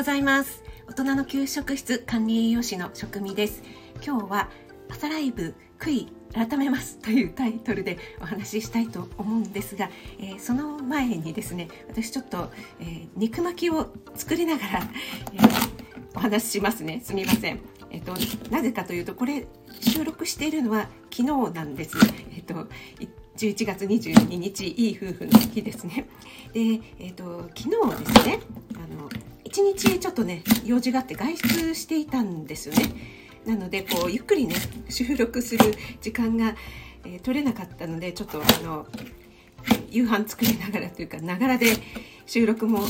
[0.00, 0.64] ございます。
[0.88, 3.62] 大人の給食室管理栄養士の職味です。
[4.02, 4.48] 今日は
[4.88, 6.96] 朝ライブ悔い改めます。
[7.00, 12.50] というタイトルでお話ししたいと思うんですが、えー、その前にですね私ちょっと、
[12.80, 14.80] えー、肉巻きを作りながら、
[15.34, 17.02] えー、お話ししますね。
[17.04, 17.60] すみません。
[17.90, 18.14] えっと、
[18.50, 19.46] なぜかというとこれ
[19.80, 21.98] 収録しているのは昨日なんです。
[22.34, 22.68] えっと
[23.36, 26.08] 11月22日いい夫婦の日ですね。
[26.54, 28.40] で、えっと昨日ですね
[29.50, 32.84] 1日ちょっとね用事があって外出していたんですよね。
[33.46, 34.54] なのでこうゆっくりね
[34.88, 36.54] 収録する時間が、
[37.04, 38.86] えー、取れなかったのでちょっとあの
[39.90, 41.66] 夕飯作りながらというかながらで
[42.26, 42.86] 収録も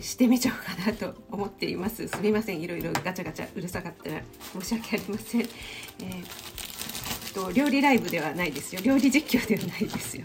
[0.00, 2.08] してみちゃおうかなと思っています。
[2.08, 2.60] すみません。
[2.60, 4.22] いろいろガチャガチャうるさかったら
[4.60, 8.80] 申し訳ありません、えー、と料理ライブではないですよ。
[8.82, 10.24] 料理実況ではないですよ。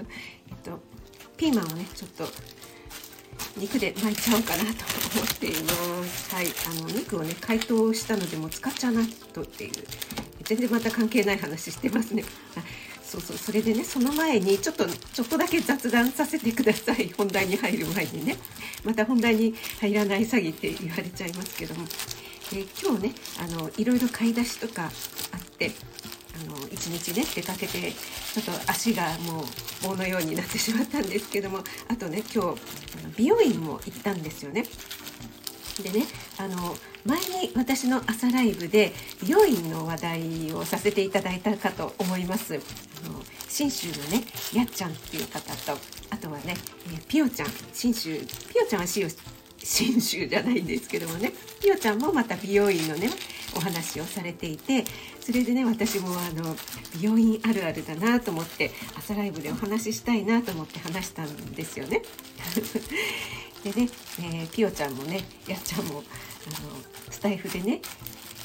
[0.50, 0.80] えっと
[1.36, 2.26] ピーマンをねちょっと
[3.58, 4.70] 肉で巻いちゃおうかなと
[5.16, 6.36] 思っています。
[6.36, 9.02] はいあの肉をね解凍したのでも使っちゃうな
[9.34, 9.72] とっていう。
[10.44, 12.24] 全然また関係ない話してますね。
[13.06, 17.14] そうそうそれでねその前にちょっとちょっとだけ雑談させてください。
[17.16, 18.38] 本題に入る前にね。
[18.84, 21.86] また本題に入らない詐欺って言われちゃいますけども、
[22.54, 24.84] え今日ねあのいろいろ買い出しとか
[25.32, 25.72] あって
[26.36, 32.60] あの一日ね出かけてちょっと足がもう棒のようになってしまったんですけどもあとね今日
[33.16, 34.66] 美容院も行ったんですよね。
[35.82, 36.06] でね
[36.38, 36.76] あの
[37.06, 42.58] 前に私の朝ライブで美容院の話題をさせていただいたかと思いますあ
[43.10, 45.40] の信州のねやっちゃんっていう方
[45.74, 45.80] と
[46.12, 46.56] あとはね、
[46.94, 48.88] えピヨちゃん信州ピヨちゃんは
[49.64, 53.10] 信州じゃないんですけどもねピヨちゃんもまた美容院のね
[53.56, 54.84] お話をされていて
[55.20, 56.56] それでね私もあの
[56.96, 62.02] 美容院あるあるだなと思って朝ライブでお話ししたいなと思って話したんですよね。
[63.64, 66.04] でね、えー、ピヨちゃんもねやっちゃんも
[66.48, 66.70] あの
[67.10, 67.82] スタイフでね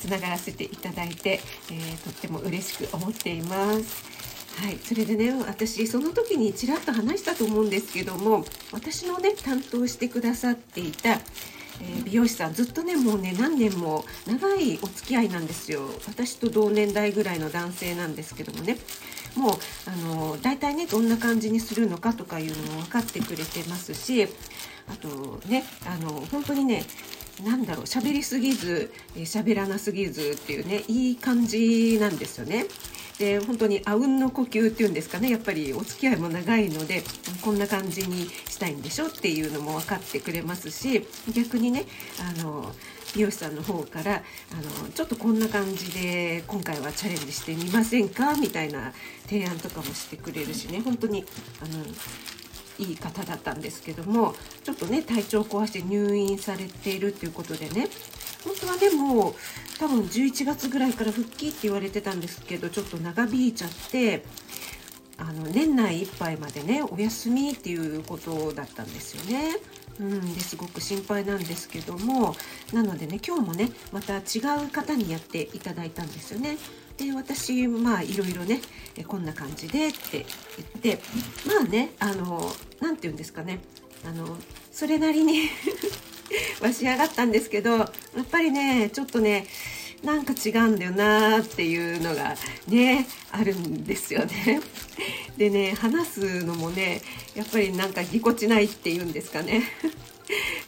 [0.00, 1.40] つながらせていただいて、
[1.72, 4.17] えー、とっても嬉しく思っています。
[4.60, 18.78] はい、それでね私その時にちらっと話したと思うんですけども私のね担当してくださっていた、えー、美容師さんずっとねもうね何年も長いお付き合いなんですよ私と同年代ぐらいの男性なんですけどもね
[19.36, 19.54] もう
[19.86, 26.82] あの大体ねどんな感じにするのかとかいうのを分かってくれてますしあとねあの本当にね
[27.44, 32.66] なんだろう喋りすぎず喋らなすぎずっていうねいい感じなんですよね。
[33.18, 35.28] で本当にあうんの呼吸っていうんですかね。
[35.28, 37.02] やっぱりお付き合いも長いので
[37.42, 41.84] こんな感じにしたいんでしょっていうのも分かってくれますし逆にね
[42.20, 42.72] あの
[43.14, 48.34] 美容師さんの方からあのちょっとこんな感じで今回はチャレンジしてみませんか？
[48.34, 48.92] みたいな
[49.26, 50.80] 提案とかもしてくれるしね。
[50.80, 51.24] 本当に
[51.60, 51.84] あの
[52.78, 57.88] いい方だったんですけどもちょっとね体調を壊して入院されているっていうことでね
[58.44, 59.34] 本当はでも
[59.78, 64.25] 多分11月ぐらいから復帰って言われてたんですけどちょっと長引いちゃって
[65.16, 69.56] あの年内いっぱいまでねお休みっていうことだったんですよね。
[70.00, 72.37] うん、ですごく心配なんですけども
[72.72, 76.56] なのでね今日もねまた違う方にやっていただいたんですよね。
[76.97, 78.60] で私まあいろいろね
[79.06, 80.25] こんな感じでって
[80.82, 81.03] 言って
[81.47, 83.60] まあねあの何て言うんですかね
[84.05, 84.37] あの
[84.70, 85.49] それなりに
[86.60, 87.84] は仕上がったんですけどや
[88.20, 89.46] っぱりねちょっとね
[90.02, 92.36] なんか違うんだよなっていうのが
[92.68, 94.60] ねあるんですよね。
[95.36, 97.02] でね話すのもね
[97.34, 99.62] やっぱりなんかぎこちないっていうんですかね。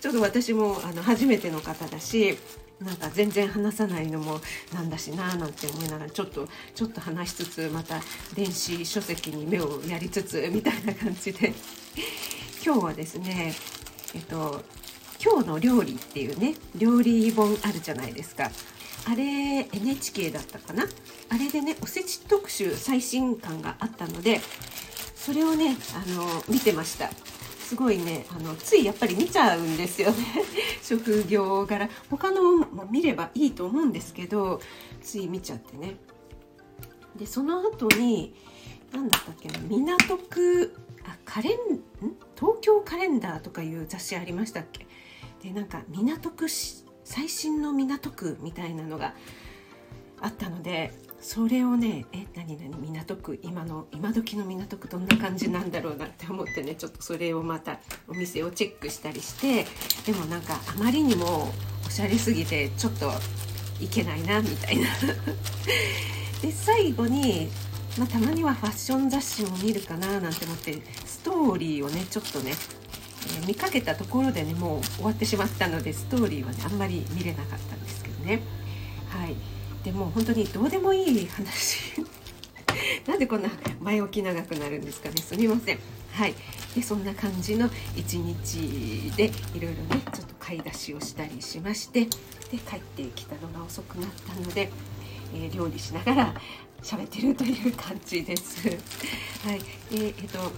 [0.00, 2.38] ちょっと私もあの初めての方だし
[2.80, 4.40] なんか全然話さないのも
[4.72, 8.00] なんだしなーなんて思いながらちょっとちょっと話しつつまた
[8.34, 11.52] 電子書籍に目をやりつつみたいな感じで
[12.64, 13.52] 今日はですね
[14.14, 14.62] えっと
[15.22, 18.50] 今日の料理っていうね料理本あるじゃないですか。
[19.06, 20.84] あれ NHK だったかな？
[21.30, 24.40] あれでねおせち特集最新刊があったので
[25.14, 27.10] それをねあの見てました。
[27.60, 30.16] すごいねあのついやっぱり見ちゃうんですよね。
[30.82, 31.88] 職業柄。
[32.10, 34.60] 他のも見ればいいと思うんですけど
[35.02, 35.96] つい見ちゃってね。
[37.16, 38.34] でその後に
[38.92, 39.58] 何だったっけな？
[39.60, 40.74] 港区
[41.04, 41.56] あカレン
[42.38, 44.86] 東京カレンダーとかいう雑誌ありましたっけ？
[45.42, 49.14] でなんか港区最新の港区みたいなのが
[50.20, 57.78] あったのでそれをねえ何何港区今の今時の港区どんな感じなんだろうなって思ってねちょっとそれをまた
[58.08, 59.66] お店をチェックしたりして
[60.10, 61.52] でもなんかあまりにも
[61.86, 63.10] おしゃれすぎてちょっと
[63.80, 64.86] いけないなみたいな。
[66.42, 67.48] で最後に、
[67.98, 72.52] まあ、たまにはファッション雑誌も見るかななんて思ってストーリーをねちょっとね
[73.42, 78.40] え、見かけたところでねもう終わってしまったのでストーリーはねあんまり見れなかったんですけどね。
[79.08, 79.36] はい。
[79.84, 82.02] でも本当にどうでもいい話。
[83.06, 83.48] なんでこんな
[83.80, 85.16] 前置き長くなるんですかね。
[85.20, 85.78] すみません。
[86.12, 86.34] はい。
[86.74, 89.24] でそんな感じの一日で
[89.54, 92.08] いろいろねちょっと買い出しをしたりしましてで
[92.58, 94.70] 帰ってきたのが遅くなったので、
[95.34, 96.34] えー、料理しながら
[96.82, 98.68] 喋ってるという感じです。
[98.68, 98.74] は
[99.54, 99.60] い、
[99.92, 100.52] えー、えっと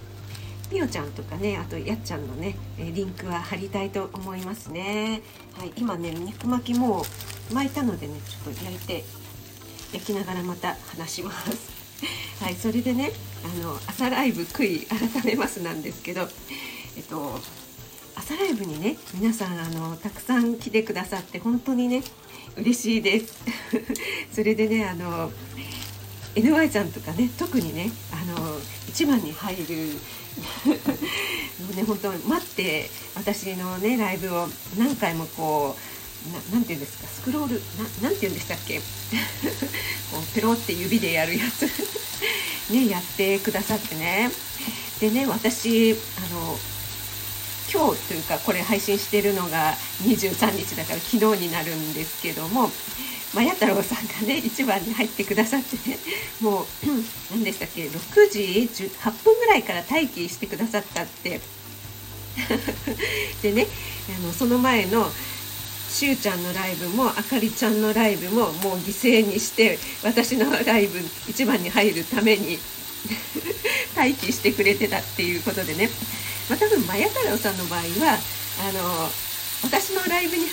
[0.73, 5.21] ピオちゃんとかねあとやっちゃんのねリンクは貼りたいと思いますね。
[5.55, 7.03] はい、今ね肉巻きも
[7.51, 9.03] う巻いたのでねちょっと焼いて
[9.93, 11.71] 焼きながらまた話します。
[12.41, 13.11] はい、それでね
[13.45, 16.27] あの朝ライブ悔い改めますなんですけど
[16.97, 17.39] えっと
[18.15, 22.01] 朝ライブにね皆さんあのたくさん来てくださって本当にね
[22.57, 23.43] 嬉しいです
[24.33, 25.31] それでねあの
[26.35, 28.57] NY ちゃんとかね特にねあの
[28.89, 29.63] 一番に入る
[31.65, 34.47] もう ね本当待って私のねライブを
[34.77, 35.93] 何回もこう
[36.53, 37.61] 何て言うんですかスクロール
[38.01, 38.79] 何て言うんでしたっけ
[40.11, 41.69] こうペロって指でやるやつ
[42.73, 44.31] ねやってくださってね。
[44.99, 46.57] でね私あの
[47.71, 52.71] 今日というかこれ配信してるのが23日だから昨日になるんですけども
[53.33, 55.97] まや太郎さんがね一番に入ってくださってね
[56.41, 56.65] もう
[57.31, 58.41] 何でしたっけ6時
[58.87, 61.41] 8分ぐらいから待機してくださったって。
[63.43, 63.67] でね
[64.09, 65.11] あのその前の
[65.89, 70.99] しゅうちゃんのライブもあかりちゃんのライブももう犠牲にして私のライブ
[71.29, 72.57] 一番に入るために
[73.95, 75.89] 待機してくれてたっていうことでね。
[76.49, 78.19] まあ、多分マヤ太郎さんの場合は
[78.59, 79.11] あの
[79.63, 80.45] 私のライブに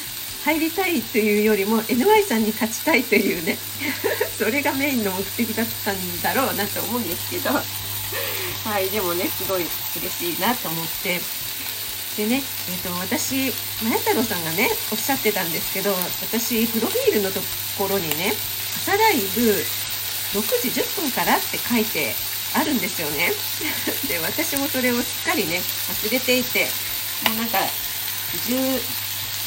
[0.44, 3.58] 入りたいというよりも NY さんに勝ちたいというね。
[4.38, 7.50] それがメインの目的だったんだろうなと思うんですけど。
[7.50, 9.64] はいでもねすごい
[9.96, 11.20] 嬉しいなと思って。
[12.16, 13.52] でね、えーと、私
[13.84, 17.40] マヤ太郎さんがねおっしゃってたんですけど私プロフィールのと
[17.78, 18.34] ころにね
[18.76, 19.40] 朝ライブ
[20.34, 22.12] 6時10分からって書いて
[22.54, 23.32] あるんですよね。
[24.08, 26.66] で私もそれをすっかりね忘れていて
[27.28, 27.58] もうなんか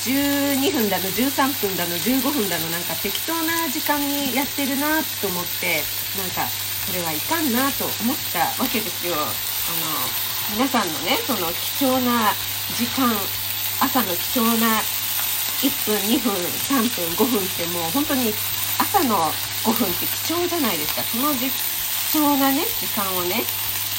[0.03, 5.79] 12分だの13分だの15分だのなんか適当な時間にやってるなと思って
[6.19, 6.43] なんか
[6.87, 9.15] これはいかんなと思ったわけですよ。
[9.15, 12.35] あの皆さんのねその貴重な
[12.75, 13.15] 時間
[13.79, 14.83] 朝の貴重な
[15.63, 18.33] 1分2分3分5分ってもう本当に
[18.75, 19.31] 朝の
[19.63, 21.47] 5分って貴重じゃないですかその時
[22.13, 23.41] 重なね時間をね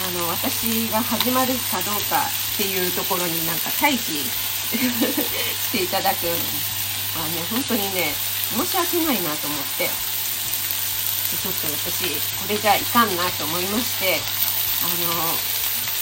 [0.04, 2.22] あの私が始まるかどうか
[2.54, 4.22] っていうところになんか待機
[4.78, 8.12] していただくのはね本当にね
[8.54, 9.88] 申し訳ないなと思って
[11.34, 14.18] ちょっと私これじゃいかんなと思いまして
[14.84, 15.34] あの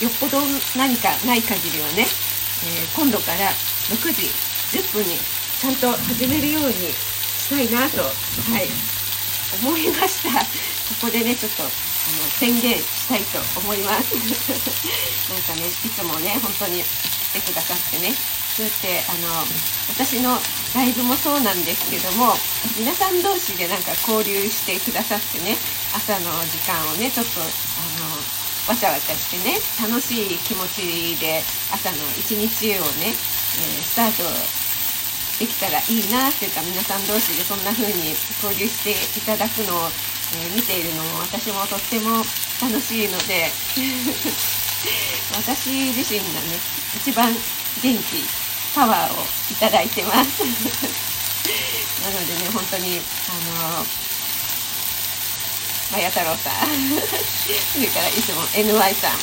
[0.02, 0.42] よっぽど
[0.76, 3.48] 何かない限りはね、えー、今度から
[3.92, 4.28] 6時
[4.76, 5.16] 10分に
[5.60, 8.08] ちゃんと始めるようにしたいなと、は
[8.58, 8.66] い、
[9.62, 10.40] 思いました。
[11.00, 11.70] ここでね、ちょっとあの
[12.38, 14.14] 宣言したいと思います
[15.32, 18.14] なんかねいつもね本当に来てくださってね
[18.52, 19.32] そうやってあの
[19.88, 20.37] 私の
[20.76, 22.37] ライブもそうなんですけども
[22.76, 25.56] 皆さん同士でなんか交流してくださってね
[25.96, 27.44] 朝の時間をねちょっとあ
[28.00, 28.12] の
[28.69, 31.40] わちゃわちゃしてね楽しい気持ちで
[31.72, 32.46] 朝の一日
[32.79, 34.24] をね、えー、スタート
[35.41, 42.24] できたらいいなっていうか皆さん同士でそんな風に交流していただくのをえー、見ているのも私もとっても
[42.60, 43.53] 楽しいので
[45.36, 46.56] 私自身がね
[46.96, 47.32] 一番
[47.82, 48.42] 元気
[48.74, 50.43] パワーをいただいてます。
[52.02, 53.32] なのでね本当にあ
[53.79, 53.86] の
[55.93, 56.67] まや太郎さん
[57.72, 59.19] それからいつも NY さん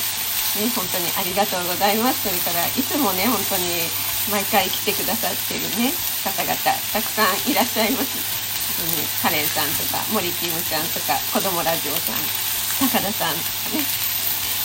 [0.62, 3.90] ね本当にありがとうございますそれからいつもね本当に
[4.30, 5.92] 毎回来てくださってるね
[6.24, 6.54] 方々
[6.92, 8.40] たくさんいらっしゃいます。
[8.86, 12.16] にカレンさんとか森キムちゃんとか子供ラジオさん
[12.88, 13.84] 高田さんとかね、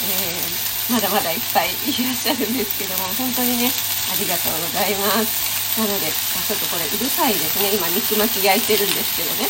[0.04, 5.82] えー、まだまだいっぱいいらっしゃるんですけども本当にねありがとうございます。
[5.82, 7.74] なのでちょっとこれうるさいですね。
[7.74, 9.50] 今肉巻き焼いてるんですけどね。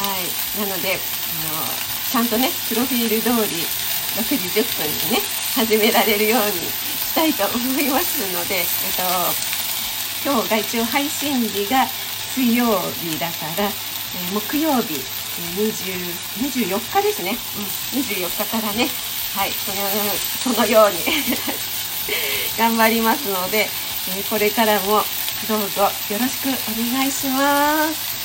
[0.00, 0.26] はい。
[0.58, 0.98] なのであ
[1.52, 3.62] のちゃんとねプロフィール通り
[4.16, 5.20] 6時10分にね
[5.54, 6.64] 始められるように
[7.06, 8.64] したいと思いますので、えっ
[8.96, 9.04] と、
[10.24, 11.86] 今日が一応配信日が
[12.32, 12.64] 水曜
[13.00, 15.00] 日だから、えー、木曜日
[15.60, 15.96] 20
[16.44, 17.36] 24日ですね、
[17.92, 18.88] うん、24日からね
[19.36, 20.96] はいそのそのように
[22.56, 23.68] 頑張りますので、
[24.16, 25.04] え、これからも
[25.46, 28.16] どうぞよろしくお願いします。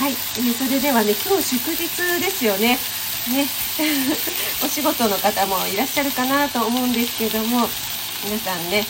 [0.00, 1.80] はい、えー、それではね今日祝日
[2.20, 2.78] ですよね。
[3.28, 3.48] ね。
[4.64, 7.68] お仕事の方もいらっしゃるかなと思うんですけども
[8.24, 8.86] 皆さんね、えー、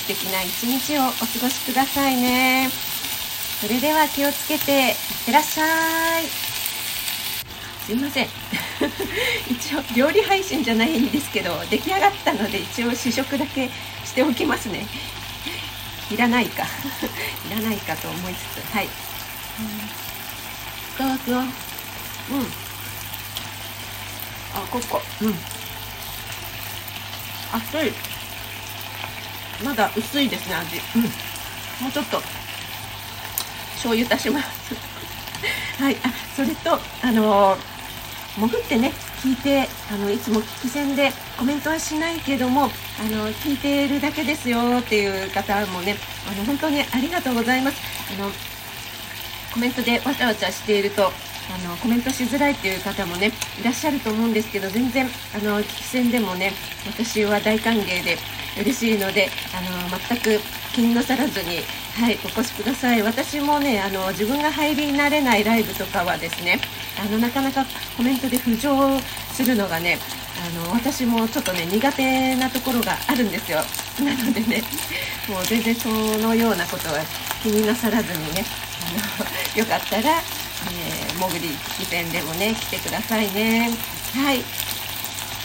[0.00, 2.70] 素敵な一日をお過ごしくださいね。
[3.62, 6.43] それでは気をつけていってらっしゃい。
[7.84, 8.28] すいません。
[9.50, 13.68] 一応料理配信じゃないんですけど出来上がったので一応試食だけ
[14.06, 14.86] しておきますね。
[16.10, 16.64] いらないか。
[17.46, 18.74] いらないかと思いつつ。
[18.74, 18.88] はい。
[20.98, 21.40] どうぞ
[22.30, 22.52] うん。
[24.54, 25.02] あここ。
[25.20, 25.38] うん。
[27.52, 27.92] 熱い。
[29.62, 30.80] まだ薄いですね味。
[30.96, 31.02] うん。
[31.02, 32.22] もうちょっと
[33.74, 34.74] 醤油足します。
[35.82, 35.96] はい。
[36.02, 37.73] あそれとあのー
[38.36, 42.66] 潜ってね聞いてあのいつも聞き戦でコメントはしないけどもあ
[43.10, 45.96] の聞いているだけですよっていう方もね
[46.28, 47.80] あの本当にありがとうございます。
[48.12, 48.30] あの
[49.52, 51.08] コメントでわちゃわちゃしているとあ
[51.68, 56.52] のコメントしづらいっていう方もねいらっしゃると思うんですけど全然あの聞き戦でもね
[56.86, 58.16] 私は大歓迎で
[58.60, 59.60] 嬉しいのであ
[59.92, 60.40] の全く
[60.74, 61.60] 気になさらずに、
[61.94, 63.02] はい、お越しください。
[63.02, 66.58] 私もねあの自分が入り慣れないライブとかはですね
[66.98, 67.64] あのなかなか
[67.96, 68.98] コメントで浮上
[69.32, 69.98] するのがね
[70.36, 73.58] あの私もちょっとね苦手なところがあるんですよ。
[74.00, 74.62] なのでね
[75.28, 77.00] もう全然そのようなことは
[77.42, 78.44] 気になさらずにね
[78.86, 79.26] あの
[79.60, 83.70] よかったら、えー、潜り聞き戦でもね来てくださいね。
[84.14, 84.40] はい。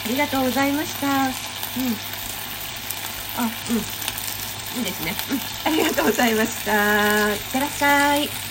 [0.05, 1.07] ありがとうございました。
[1.07, 1.29] うん。
[3.37, 3.77] あうん。
[4.77, 5.15] いいですね。
[5.31, 7.31] うん、ありがとうございました。
[7.31, 8.48] いってらっしゃい。